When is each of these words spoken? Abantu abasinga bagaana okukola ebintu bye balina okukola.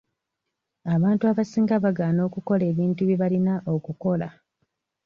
Abantu 0.95 1.23
abasinga 1.31 1.75
bagaana 1.83 2.21
okukola 2.29 2.63
ebintu 2.71 3.01
bye 3.07 3.19
balina 3.21 3.53
okukola. 3.75 4.27